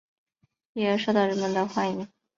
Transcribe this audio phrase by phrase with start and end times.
[0.73, 2.07] 因而受到人们的欢迎。